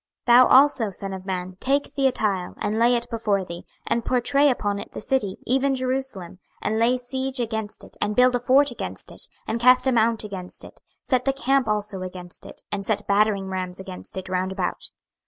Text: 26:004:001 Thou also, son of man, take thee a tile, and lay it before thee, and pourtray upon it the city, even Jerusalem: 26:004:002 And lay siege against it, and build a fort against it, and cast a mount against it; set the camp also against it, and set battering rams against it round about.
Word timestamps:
26:004:001 0.25 0.25
Thou 0.25 0.47
also, 0.47 0.89
son 0.89 1.13
of 1.13 1.25
man, 1.27 1.57
take 1.59 1.93
thee 1.93 2.07
a 2.07 2.11
tile, 2.11 2.55
and 2.57 2.79
lay 2.79 2.95
it 2.95 3.07
before 3.11 3.45
thee, 3.45 3.63
and 3.85 4.03
pourtray 4.03 4.49
upon 4.49 4.79
it 4.79 4.91
the 4.93 4.99
city, 4.99 5.37
even 5.45 5.75
Jerusalem: 5.75 6.39
26:004:002 6.63 6.63
And 6.71 6.79
lay 6.79 6.97
siege 6.97 7.39
against 7.39 7.83
it, 7.83 7.97
and 8.01 8.15
build 8.15 8.35
a 8.35 8.39
fort 8.39 8.71
against 8.71 9.11
it, 9.11 9.27
and 9.45 9.59
cast 9.59 9.85
a 9.85 9.91
mount 9.91 10.23
against 10.23 10.63
it; 10.63 10.79
set 11.03 11.25
the 11.25 11.33
camp 11.33 11.67
also 11.67 12.01
against 12.01 12.47
it, 12.47 12.63
and 12.71 12.83
set 12.83 13.05
battering 13.05 13.45
rams 13.49 13.79
against 13.79 14.17
it 14.17 14.27
round 14.27 14.51
about. 14.51 14.89